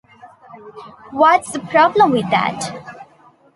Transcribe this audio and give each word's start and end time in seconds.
What's 1.11 1.51
the 1.51 1.59
problem 1.59 2.09
with 2.11 2.27
that? 2.31 3.05